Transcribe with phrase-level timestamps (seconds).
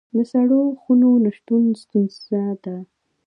[0.15, 2.75] د سړو خونو نشتون ستونزه ده